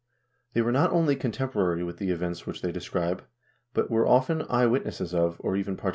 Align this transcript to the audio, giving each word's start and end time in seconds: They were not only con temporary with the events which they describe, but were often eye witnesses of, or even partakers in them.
They 0.53 0.63
were 0.63 0.71
not 0.71 0.91
only 0.91 1.15
con 1.15 1.31
temporary 1.31 1.83
with 1.85 1.97
the 1.97 2.09
events 2.09 2.47
which 2.47 2.63
they 2.63 2.71
describe, 2.71 3.23
but 3.75 3.91
were 3.91 4.07
often 4.07 4.47
eye 4.49 4.65
witnesses 4.65 5.13
of, 5.13 5.35
or 5.43 5.55
even 5.55 5.75
partakers 5.75 5.77
in 5.81 5.85
them. 5.89 5.89